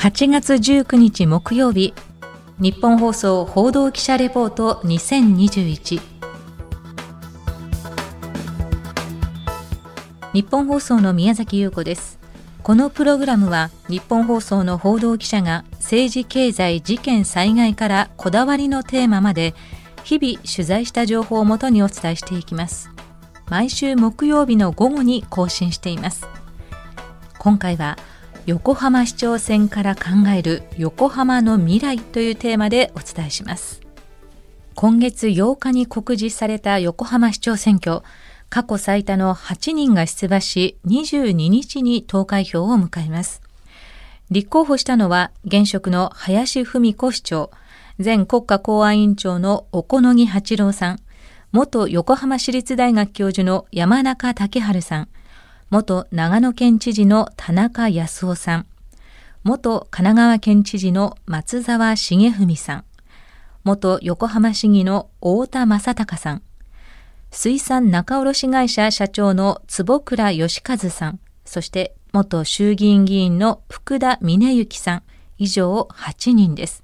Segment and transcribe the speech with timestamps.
[0.00, 1.92] 8月19日木曜日
[2.58, 6.00] 日本放送報道記者レポート2021
[10.32, 12.18] 日本放送の宮崎優子です。
[12.62, 19.54] このプログラムは日本放送の報道記者が政治経済事件災害からこだわりのテーマまで
[20.02, 22.90] 日々取材した情報をもとにお伝えしていきます。
[23.50, 26.26] 毎週木曜日の午後に更新しています。
[27.38, 27.98] 今回は
[28.46, 33.82] 横浜市長選から考える横浜の未来というテーマでお伝えします。
[34.74, 38.00] 今月8日に告示された横浜市長選挙
[38.48, 43.42] 過去最多の8人が出馬し22日に投開票を迎えます。
[44.30, 47.50] 立候補したのは現職の林文子市長
[48.02, 50.98] 前国家公安委員長の小此木八郎さん
[51.52, 55.08] 元横浜市立大学教授の山中竹春さん
[55.70, 58.66] 元長野県知事の田中康夫さん、
[59.44, 62.84] 元神奈川県知事の松沢重文さん、
[63.62, 66.42] 元横浜市議の太田正孝さん、
[67.30, 75.02] 水産仲卸会社社長の坪倉義和さん、そして元衆議院議員の福田峰幸さん、
[75.38, 76.82] 以上8人です。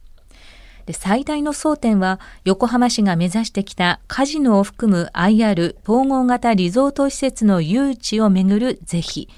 [0.86, 9.28] で最大の争点は横浜市が目指してきたカジノを含む IR 統合型リゾート施設の誘致をめぐる是非。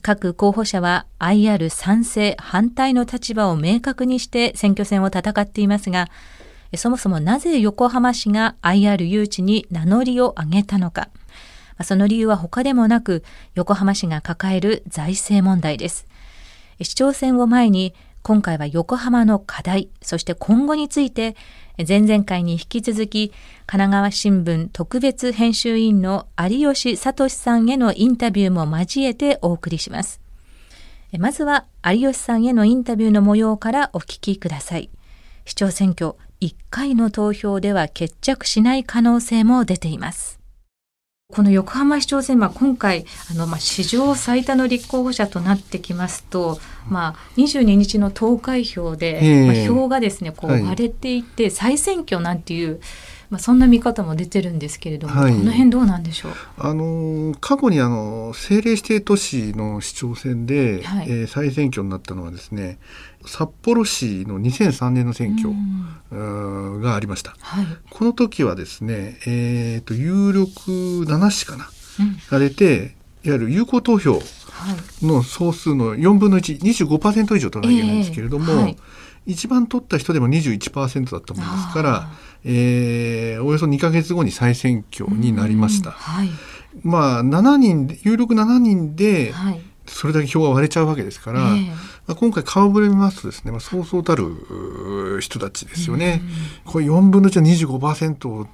[0.00, 6.08] 各候補者は IR 賛成反対の立場を明確にして選挙戦を戦っていますが
[6.76, 11.08] そもそもなぜ横浜市が IR 誘致に名乗りを上げたのか。
[11.82, 16.06] その理由は他でもなく横浜市が抱える財政問題です。
[16.80, 21.34] 市長選を前に今回は横浜の課題、そして今後について、
[21.88, 30.20] 前々回に引き続き、神奈川新聞特別編集委員の有吉聡さんへのインタビューも交えてお送りします。
[31.18, 34.90] まずは有吉さんへのインタビューの模様からお聞きください。
[35.44, 40.41] 市長選挙1回の投票では決着しない可能性も出ています。
[41.32, 52.80] この横浜市長選、まあ、今回あの、まあ、史上最多の立候補者となってきますと、まあ、22日の投開票で、まあ、票がですねこう割れていて、はい、再選挙なんていう
[53.32, 56.32] まあ、そんな見方も出てるんですけれども、はい、この辺どうなんでしょう？
[56.58, 62.78] あの過去にあの政令指定都市の市長選で、はい、えー、再選挙になったのはですね
[63.24, 70.50] 札幌市の2003年の選挙、うん、がありました、はい、この時はですね、えーと、有力
[71.06, 71.70] 7市かな、
[72.00, 72.94] うん、が出て
[73.24, 74.20] いわゆる有効投票
[75.00, 78.76] の総数の4分の125%以上取らなきゃいけないんですけれども、えーはい、
[79.24, 82.10] 一番取った人でも21%だったもんですから。
[82.44, 85.92] えー、およそ2か月後に再選挙になりました。
[85.92, 86.30] はい、
[86.82, 89.32] まあ7人有力7人で、
[89.86, 91.76] それだけ票が割れちゃうわけですから、えー、ま
[92.08, 96.22] あ、今回顔ぶれ見ますとですね、まあ、そうそうたる人たちですよね。
[96.64, 98.46] これ4分の1の25%を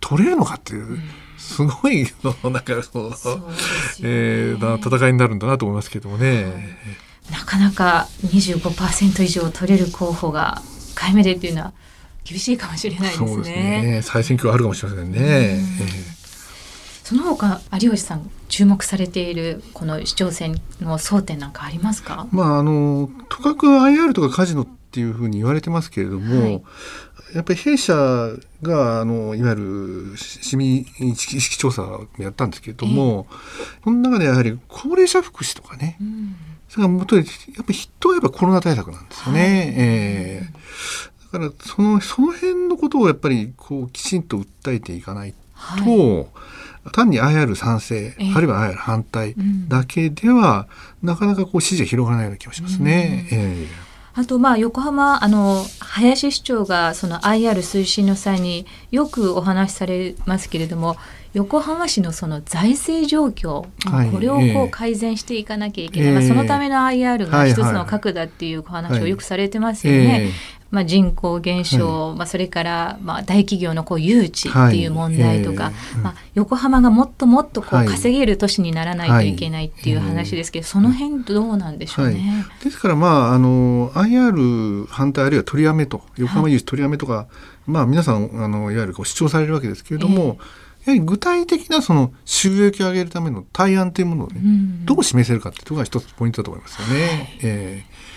[0.00, 0.98] 取れるのかっていう。
[1.38, 3.42] すごいのなんかそうそう、ね、
[4.02, 6.78] えー、戦いになるんだなと思いますけどもね。
[7.30, 10.62] なかなか25%以上取れる候補が
[10.94, 11.72] 1回目でっていうのは
[12.26, 13.28] 厳しいかもしれないですね。
[13.28, 15.18] そうですね再選挙あるかもしれませんね。
[15.20, 15.60] え
[17.04, 22.26] その他有吉さん注目されているこの市長選の争点なんかありますか？
[22.32, 26.62] まああのとかく IR とかカジノっていうふうに言われてますけれども、はい、
[27.32, 27.94] やっぱり弊社
[28.62, 29.56] があのいわゆ
[30.12, 36.34] る市民意識調査をやったんですけれども、えー、この中でやはり高齢者福祉とかね、うん、
[36.68, 39.40] それが元にやっぱり筆頭はやっぱコロナ対策なんですよね。
[39.40, 45.34] はい、えーだからそのその辺のことをやっぱりこうきちんと訴えていかない
[45.84, 46.26] と、は
[46.88, 49.34] い、単に IR 賛成、えー、あるいは IR 反対
[49.68, 50.68] だけでは、
[51.02, 53.28] うん、なかなかこう支持が広がらないような気がしますね。
[53.32, 53.86] うん、えー
[54.18, 60.96] あとまあ横浜あの林市長がその IR 推進の際によくお話しされますけれども
[61.34, 69.98] 横浜市のその財政状況、はい、これをこう改善していかなきゃいけない、えー、まあ、そのための IR が一つの核だっていう話をよくされてますよね。
[69.98, 70.30] はいはい
[70.70, 79.36] まあ、人口減少、はい、まあ、それからまあ大企業のこう誘致っていう問題とか、はいえー、まあ、横浜がもっともっとこう稼げる都市にならないとい。
[79.36, 82.44] けないっていう話ですけど、その辺どうなんでしょうね。
[82.64, 87.28] ですから、まあ、あの IR 反対あるいは取りやめと横浜誘致取りやめとか、
[87.66, 97.06] まあ、皆さんあのいわゆるこう主張されるわけですけれども、えーやはり具体的なその収益を上げるための対案というものをね、うん、どう示せるかっていうところが一つポイントだと思いますよね。
[97.06, 98.15] はい、えー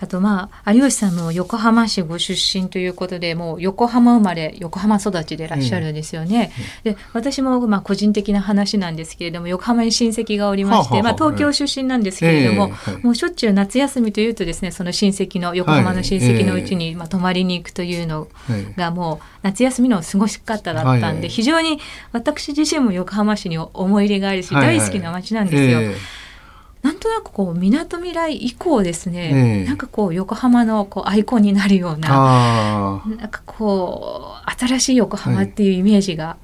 [0.00, 6.52] あとまあ有吉さんも横浜市ご出身ということでもう横浜生まれ横浜育ちでいらっしゃるんですよね。
[6.84, 12.72] で私もまあ個人的な話なんですけれども横浜に親戚がおりまして、まあ、東京出身なんですけれども、
[13.02, 18.28] もうしょっちゅう夏休みというとですねその親戚の横浜の親戚のうちにまあ泊まりに行くというの
[18.76, 21.78] がもう夏休みの過ごし方だったんで、非常に
[22.12, 25.80] 私自身も横浜市に思い入れがあるし、大好きな街なんですよ。
[26.98, 36.38] なんとなくこうみなとみらい以降ですね、えー、なんかこう横浜のこうアイコンになるようななんかこう新しい横浜っていうイメージが、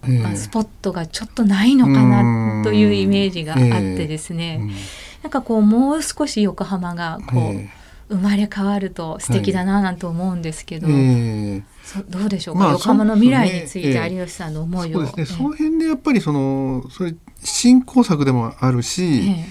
[0.00, 11.62] はい、まあ、スポットがちょっとないのかなというイメージがあってですね、えー、なんかこうもう少し横浜がこう、えー、生まれ変わると素敵だななんて思うんですけど、はい、
[12.08, 17.14] どうでしょうか、まあ、横浜の未来について有吉さんの思いを、そうですね、その辺でやっぱりそのそれ
[17.44, 19.44] 新工作でもあるし、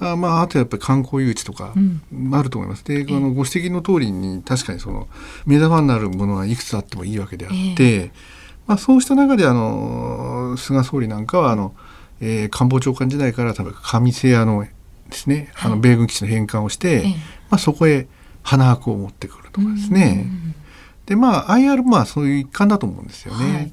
[0.00, 1.74] あまあ、あとやっぱり観光誘致とか
[2.32, 2.84] あると思います。
[2.84, 5.08] で、あのご指摘の通りに確かにその
[5.44, 8.12] 目玉になるものはいくつあってもいいわけであって、
[8.66, 11.74] まあ、そうした中であの菅総理なんかはあの、
[12.20, 17.02] えー、官房長官時代から多分上瀬屋のですね、あの米軍基地の返還をして、
[17.48, 18.06] まあ、そこへ
[18.42, 20.26] 花博を持ってくるとかですね。
[21.06, 23.54] でまあ IR まあそういう一環だと思うんですよね。
[23.54, 23.72] はい、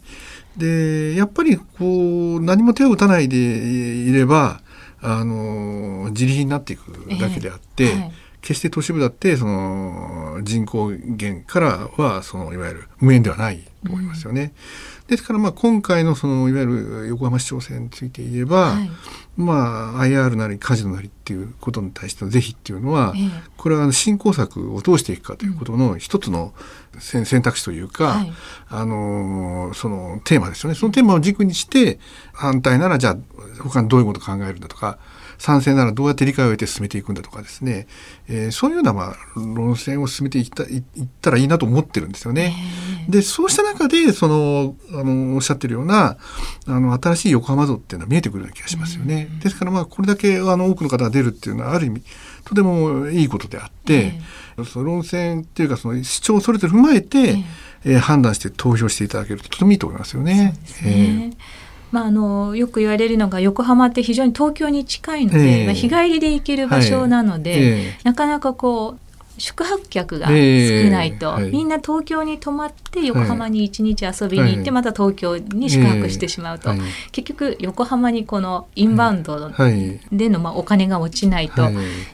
[0.57, 4.61] でやっぱりこう何も手を打たないでいれば
[5.05, 8.11] あの自利品になっていくだけであって、えーはい、
[8.41, 14.53] 決して都市部だってその人口減からはそのいわゆる無縁ではないと思いますよね。
[15.01, 18.89] うん、ですからまあ今回のそのいわゆる横浜市長選について言えば、はい、
[19.37, 26.53] まあ IR なりカジノなりっていうことに対しての是非っていうのは、えー、これは新工作をどうしていくかということの一つの
[26.99, 28.33] 選択肢というか、はい、
[28.69, 30.75] あのそのテーマですよね。
[30.75, 31.99] そのテーマを軸にして
[32.33, 33.17] 反対ならじゃあ
[33.61, 34.97] 他にどういうことを考えるんだとか
[35.37, 37.87] 賛成ならどうやって理解を得て進めていくんだとかですね、
[38.27, 40.83] えー、そういうようなまあ論戦を進めていったいっ
[41.21, 42.55] たらいいなと思ってるんですよね。
[43.09, 46.17] でそうした中でそのあのおっしゃってるような
[46.67, 49.29] あの新しい横浜像っていうのは見えてくるような気がしますよね。
[49.43, 52.03] ですからまあこれだけあの多くの方が出るっていうのはある意味
[52.45, 54.13] とてもいいことであって、
[54.71, 57.37] その論戦っていうかその主張それぞれ踏まえて、
[57.83, 60.33] えー、判断して投票していただけるととてもいいと思いますよね。
[60.33, 60.55] ね。
[60.83, 61.64] えー
[61.95, 67.61] まあ、あのよく言われるのが横浜って非常に東京に近いので、えー、まあ、日帰りで行ける場所なので、はい。
[67.61, 68.99] えー、なかなかこう
[69.37, 76.79] 宿泊客が少ないと、えーはい、みんな東京に泊まって横浜に一日遊びに行って、また東京に宿泊してしまうと、はい、
[77.13, 79.49] 結局横浜にこのインバウンド
[80.11, 81.61] での、まあ、お金が落ちないと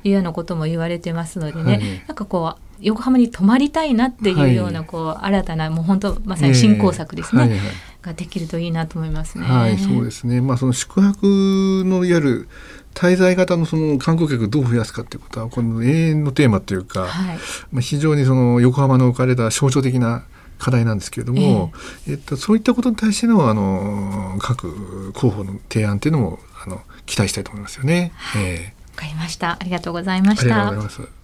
[0.03, 0.09] い。
[0.09, 7.59] うようなことも言われてますのでね、はい、なんかこう横浜に泊まりたいなっていうようなこう、新たなもう本当まさに新興作ですね、
[8.01, 9.45] ができるといいなと思いますね。
[9.45, 10.41] はい、そうですね。
[10.41, 12.49] まあその宿泊のいわゆる
[12.93, 17.37] 滞在型のその観光客をどう増やすかということはこの永遠のテーマというか、はい、
[17.71, 20.25] まあ非常にその横浜の置かれた象徴的な
[20.57, 21.71] 課題なんですけれども、
[22.07, 28.11] えー、えっと、そういったことに対してのあの各候補の提案というのもあの期待したいと思いますよね。
[28.15, 29.57] はい、えー、かりました。
[29.59, 30.67] ありがとうございました。
[30.67, 31.21] ありがとうございます。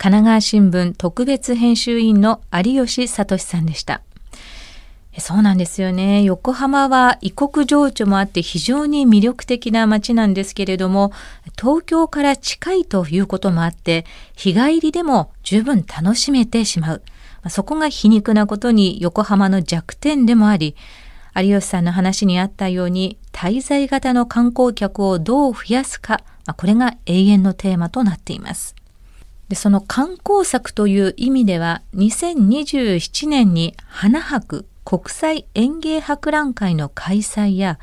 [0.00, 4.02] 神奈川新聞特別編集員の有吉聡さんでした。
[5.20, 6.22] そうなんですよね。
[6.22, 11.12] 横浜は異国情緒もあって非常に魅力的な街なんですけれども、
[11.58, 14.04] 東京から近いということもあって、
[14.36, 17.02] 日帰りでも十分楽しめてしまう。
[17.48, 20.76] そこが皮肉なことに横浜の弱点でもあり、
[21.36, 26.20] 有吉さんの話にあったように、滞在型の観光客をどう増やすか、
[26.56, 28.74] これが永遠のテーマとなっています。
[29.48, 37.78] でその観光策という意味では、2027年に花博国際園芸博覧会の開催や、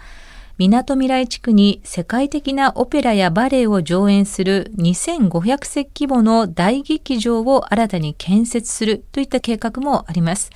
[0.58, 10.50] みなとみらい地区に世界的なオペラやバレエを上演する2500席規模の大劇場を新たに建設するといった計画もあります。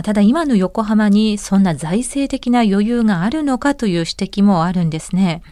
[0.00, 5.42] ただ今の横浜にそんな財政的な余裕があるのかという指摘もあるんですね。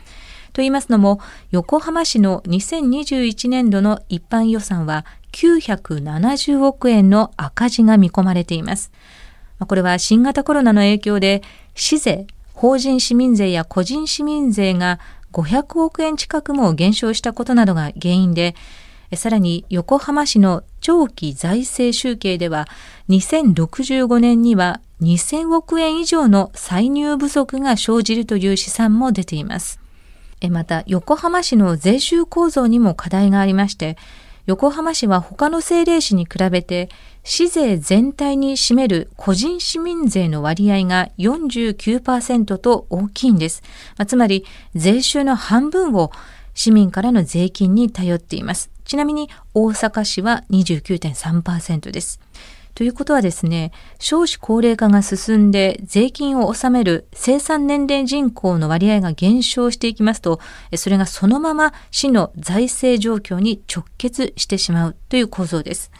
[0.52, 1.18] と言いますのも、
[1.50, 8.92] 横浜市の2021年度の一般予算は970億円の赤字が見込まれています。
[9.66, 11.42] これは新型コロナの影響で、
[11.74, 15.00] 市税、法人市民税や個人市民税が
[15.32, 18.54] 500億円近くも減少したことなどが原因で、
[19.14, 22.66] さらに横浜市の長期財政集計では、
[23.08, 29.80] 2065年には2000億円以上の歳入不足が生じるという試算も出ています。
[30.50, 33.96] また、横浜市の税収構造にも課題がありまして、
[34.46, 36.88] 横浜市は他の政令市に比べて、
[37.24, 43.62] 市税全体に占める個人市民税の割合が49%と大きいんです。
[43.96, 46.10] まあ、つまり、税収の半分を
[46.54, 48.70] 市民からの税金に頼っています。
[48.84, 52.20] ちなみに大阪市は29.3%です。
[52.74, 60.40] ということはですね、少子高齢化が進んで税金を納める生産年齢人口の割合が減少していきますと、
[60.74, 65.92] それがそのまま市の財政状況に直結してしまうという構造です。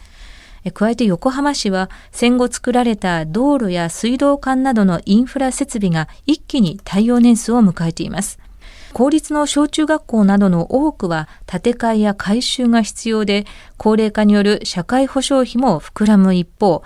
[0.71, 8.39] 加えて横浜市は戦後作られた道路や水道管などのインフラ設備が一気に耐用年数を迎えています。
[8.93, 13.45] 公立の小中学校などの多くは建て替えや改修が必要で、
[13.77, 16.83] 高齢化による社会保障費も膨らむ一方、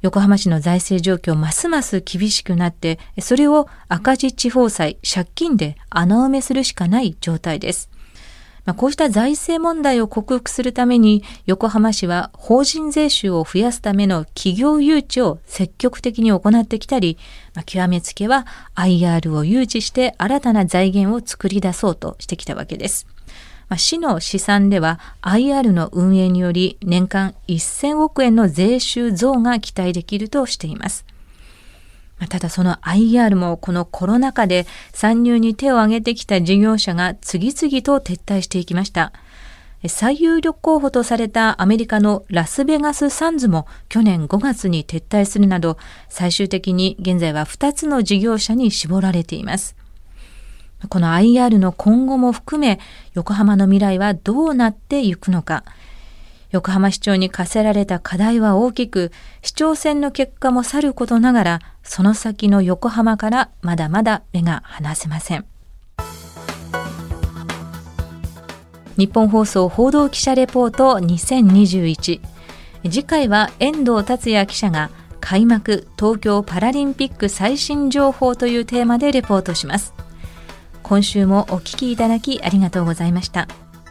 [0.00, 7.90] 横浜市の財政状況ますます厳しくなって、それを赤字地方債、借金で穴埋めするしかない状態です。
[8.64, 17.18] まあ、こうした財政問題を克服するために、横浜市は法人税収を増やすための企業誘致を積極的に行ってきたり、
[17.54, 23.06] まあ、極めつけは IR を誘致して新たな財源を作り出そうとしてきたわけです。
[23.68, 31.04] まあ、市の試算では IR の運営により年間1000億円の税収増が期待できるとしています。
[32.28, 39.12] ただその IR もこのコロナ禍で参入に手を挙げてきた事業者が次々と撤退していきました。
[39.86, 45.76] 最有力候補とされたアメリカのラスベガスサンズも去年5月に撤退するなど
[46.08, 49.76] 最終的に現在は2つの事業者に絞られています。
[50.88, 52.78] この IR の今後も含め
[53.14, 55.64] 横浜の未来はどうなっていくのか。
[56.54, 59.10] 横浜市長に課せられた課題は大きく、
[59.42, 65.46] 市長選の結果もさることながら、その先の横浜からまだまだ目が離せません。
[68.96, 72.20] 日本放送報道記者レポート2021
[72.84, 79.92] 次回は遠藤達也記者が開幕東京パラリンピック最新情報というテーマでレポートします。
[80.84, 83.48] 今週もお聞きいただきありがとうございました。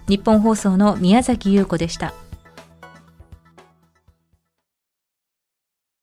[0.08, 2.13] 日本放送の宮崎優子でした。